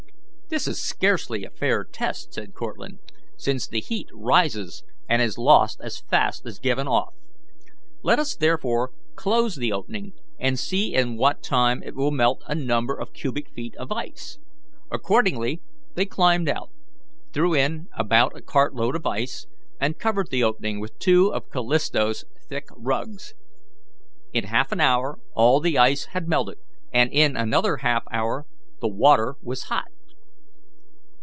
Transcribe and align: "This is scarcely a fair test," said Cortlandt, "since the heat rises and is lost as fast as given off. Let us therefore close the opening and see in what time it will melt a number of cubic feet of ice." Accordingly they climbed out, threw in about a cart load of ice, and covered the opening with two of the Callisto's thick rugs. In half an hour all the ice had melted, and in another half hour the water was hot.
"This 0.53 0.67
is 0.67 0.81
scarcely 0.83 1.45
a 1.45 1.49
fair 1.49 1.85
test," 1.85 2.33
said 2.33 2.53
Cortlandt, 2.53 2.99
"since 3.37 3.69
the 3.69 3.79
heat 3.79 4.09
rises 4.13 4.83
and 5.07 5.21
is 5.21 5.37
lost 5.37 5.79
as 5.79 5.99
fast 6.01 6.45
as 6.45 6.59
given 6.59 6.89
off. 6.89 7.13
Let 8.03 8.19
us 8.19 8.35
therefore 8.35 8.91
close 9.15 9.55
the 9.55 9.71
opening 9.71 10.11
and 10.37 10.59
see 10.59 10.93
in 10.93 11.15
what 11.15 11.41
time 11.41 11.81
it 11.83 11.95
will 11.95 12.11
melt 12.11 12.43
a 12.47 12.53
number 12.53 12.93
of 12.93 13.13
cubic 13.13 13.49
feet 13.53 13.73
of 13.77 13.93
ice." 13.93 14.39
Accordingly 14.91 15.61
they 15.95 16.05
climbed 16.05 16.49
out, 16.49 16.69
threw 17.31 17.55
in 17.55 17.87
about 17.97 18.35
a 18.37 18.41
cart 18.41 18.75
load 18.75 18.97
of 18.97 19.05
ice, 19.05 19.47
and 19.79 19.97
covered 19.99 20.31
the 20.31 20.43
opening 20.43 20.81
with 20.81 20.99
two 20.99 21.33
of 21.33 21.43
the 21.45 21.49
Callisto's 21.49 22.25
thick 22.49 22.65
rugs. 22.75 23.35
In 24.33 24.43
half 24.43 24.73
an 24.73 24.81
hour 24.81 25.17
all 25.33 25.61
the 25.61 25.77
ice 25.77 26.07
had 26.07 26.27
melted, 26.27 26.57
and 26.91 27.09
in 27.09 27.37
another 27.37 27.77
half 27.77 28.03
hour 28.11 28.45
the 28.81 28.89
water 28.89 29.35
was 29.41 29.63
hot. 29.69 29.85